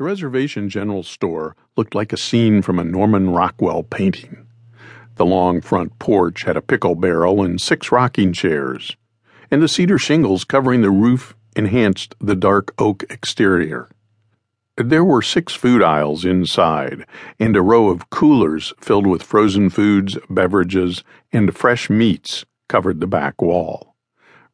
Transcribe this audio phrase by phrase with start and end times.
[0.00, 4.46] The reservation general store looked like a scene from a Norman Rockwell painting.
[5.16, 8.96] The long front porch had a pickle barrel and six rocking chairs,
[9.50, 13.90] and the cedar shingles covering the roof enhanced the dark oak exterior.
[14.78, 17.04] There were six food aisles inside,
[17.38, 23.06] and a row of coolers filled with frozen foods, beverages, and fresh meats covered the
[23.06, 23.96] back wall.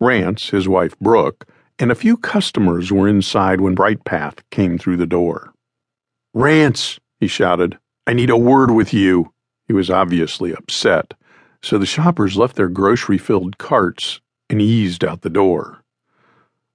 [0.00, 1.46] Rance, his wife Brooke,
[1.78, 5.52] and a few customers were inside when Brightpath came through the door.
[6.34, 9.32] Rance, he shouted, I need a word with you.
[9.66, 11.14] He was obviously upset,
[11.62, 15.82] so the shoppers left their grocery filled carts and eased out the door.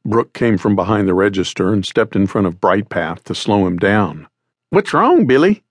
[0.04, 3.78] Brooke came from behind the register and stepped in front of Brightpath to slow him
[3.78, 4.28] down.
[4.72, 5.64] What's wrong, Billy?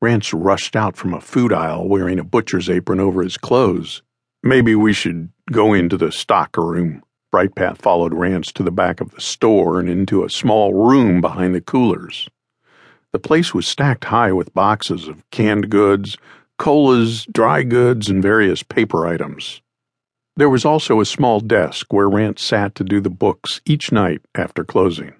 [0.00, 4.02] Rance rushed out from a food aisle wearing a butcher's apron over his clothes.
[4.42, 7.02] Maybe we should go into the stock room.
[7.36, 11.54] Brightpath followed Rance to the back of the store and into a small room behind
[11.54, 12.30] the coolers.
[13.12, 16.16] The place was stacked high with boxes of canned goods,
[16.56, 19.60] colas, dry goods, and various paper items.
[20.36, 24.22] There was also a small desk where Rance sat to do the books each night
[24.34, 25.12] after closing.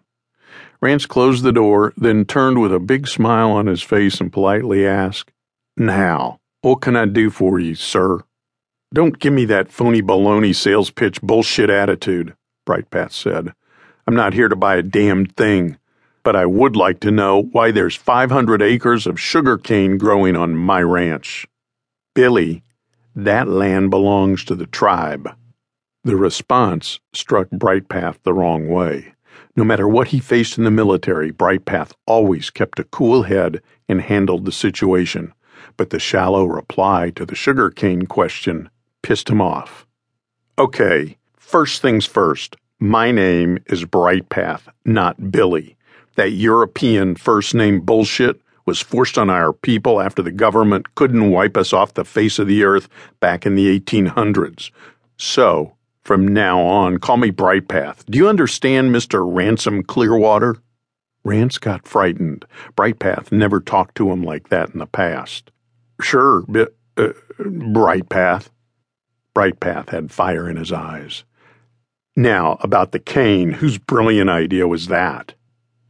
[0.80, 4.86] Rance closed the door, then turned with a big smile on his face and politely
[4.86, 5.32] asked,
[5.76, 8.22] Now, what can I do for you, sir?
[8.96, 12.34] Don't give me that phony baloney sales pitch bullshit attitude,
[12.66, 13.52] Brightpath said.
[14.06, 15.76] I'm not here to buy a damn thing,
[16.22, 20.56] but I would like to know why there's 500 acres of sugar cane growing on
[20.56, 21.46] my ranch.
[22.14, 22.62] Billy,
[23.14, 25.28] that land belongs to the tribe.
[26.04, 29.12] The response struck Brightpath the wrong way.
[29.54, 33.60] No matter what he faced in the military, Brightpath always kept a cool head
[33.90, 35.34] and handled the situation.
[35.76, 38.70] But the shallow reply to the sugar cane question
[39.06, 39.86] pissed him off.
[40.58, 42.56] Okay, first things first.
[42.80, 45.76] My name is Brightpath, not Billy.
[46.16, 51.56] That European first name bullshit was forced on our people after the government couldn't wipe
[51.56, 52.88] us off the face of the earth
[53.20, 54.72] back in the 1800s.
[55.18, 58.06] So, from now on, call me Brightpath.
[58.06, 59.24] Do you understand, Mr.
[59.24, 60.56] Ransom Clearwater?
[61.22, 62.44] Rance got frightened.
[62.76, 65.52] Brightpath never talked to him like that in the past.
[66.00, 66.44] Sure,
[66.96, 68.48] uh, Brightpath.
[69.36, 71.24] Brightpath had fire in his eyes.
[72.16, 75.34] Now, about the cane, whose brilliant idea was that?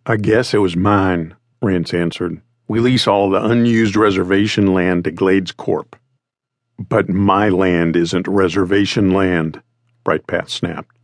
[0.04, 2.40] I guess it was mine, Rance answered.
[2.66, 5.94] We lease all the unused reservation land to Glades Corp.
[6.76, 9.62] But my land isn't reservation land,
[10.04, 10.96] Brightpath snapped.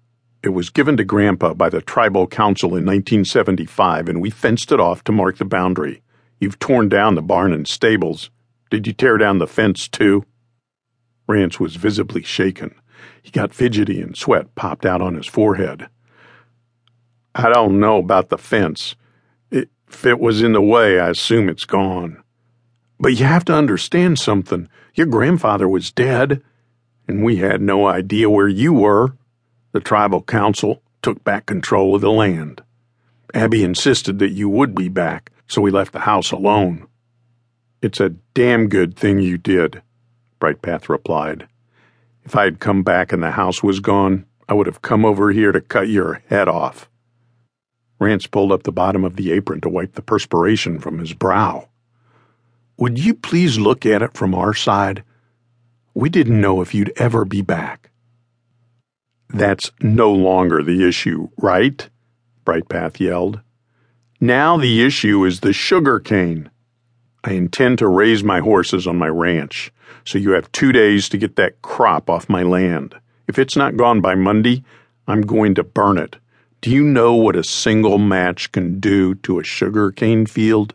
[0.42, 4.80] It was given to Grandpa by the tribal council in 1975, and we fenced it
[4.80, 6.02] off to mark the boundary.
[6.40, 8.30] You've torn down the barn and stables.
[8.68, 10.24] Did you tear down the fence, too?
[11.26, 12.74] Rance was visibly shaken.
[13.22, 15.88] He got fidgety and sweat popped out on his forehead.
[17.34, 18.94] I don't know about the fence.
[19.50, 22.22] If it was in the way, I assume it's gone.
[22.98, 24.68] But you have to understand something.
[24.94, 26.42] Your grandfather was dead,
[27.08, 29.16] and we had no idea where you were.
[29.72, 32.62] The tribal council took back control of the land.
[33.34, 36.86] Abby insisted that you would be back, so we left the house alone.
[37.80, 39.82] It's a damn good thing you did.
[40.42, 41.46] Brightpath replied.
[42.24, 45.30] If I had come back and the house was gone, I would have come over
[45.30, 46.90] here to cut your head off.
[48.00, 51.68] Rance pulled up the bottom of the apron to wipe the perspiration from his brow.
[52.76, 55.04] Would you please look at it from our side?
[55.94, 57.90] We didn't know if you'd ever be back.
[59.28, 61.88] That's no longer the issue, right?
[62.44, 63.40] Brightpath yelled.
[64.20, 66.50] Now the issue is the sugar cane.
[67.24, 69.72] I intend to raise my horses on my ranch,
[70.04, 72.96] so you have two days to get that crop off my land.
[73.28, 74.64] If it's not gone by Monday,
[75.06, 76.16] I'm going to burn it.
[76.60, 80.74] Do you know what a single match can do to a sugar cane field?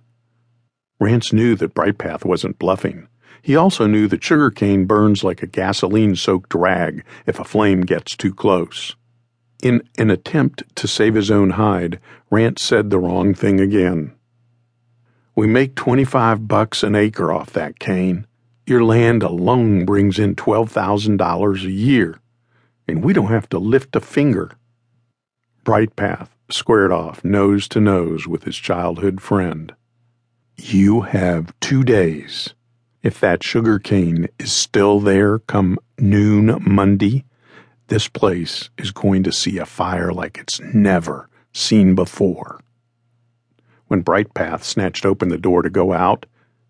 [1.00, 3.08] Rance knew that Brightpath wasn't bluffing.
[3.42, 7.82] He also knew that sugar cane burns like a gasoline soaked rag if a flame
[7.82, 8.96] gets too close.
[9.64, 14.14] In an attempt to save his own hide, Rance said the wrong thing again.
[15.38, 18.26] We make 25 bucks an acre off that cane.
[18.66, 22.20] Your land alone brings in $12,000 a year,
[22.88, 24.54] and we don't have to lift a finger.
[25.64, 29.76] Brightpath squared off nose to nose with his childhood friend.
[30.56, 32.56] You have two days.
[33.04, 37.26] If that sugar cane is still there come noon Monday,
[37.90, 42.60] this place is going to see a fire like it's never seen before.
[43.88, 46.26] When Brightpath snatched open the door to go out,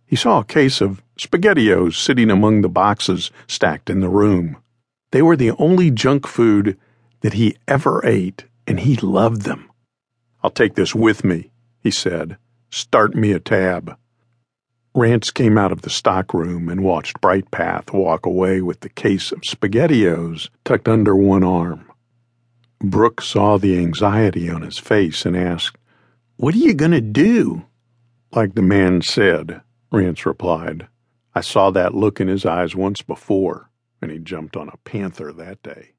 [0.05, 4.57] he saw a case of SpaghettiOs sitting among the boxes stacked in the room.
[5.11, 6.77] They were the only junk food
[7.21, 9.69] that he ever ate, and he loved them.
[10.43, 12.37] I'll take this with me, he said,
[12.69, 13.97] Start me a tab.
[14.93, 19.41] Rance came out of the stockroom and watched Brightpath walk away with the case of
[19.41, 21.91] SpaghettiOs tucked under one arm.
[22.79, 25.76] Brooke saw the anxiety on his face and asked,
[26.39, 27.65] What are you going to do?
[28.31, 29.61] Like the man said,
[29.91, 30.87] Rance replied.
[31.33, 33.71] I saw that look in his eyes once before,
[34.03, 35.93] and he jumped on a panther that day.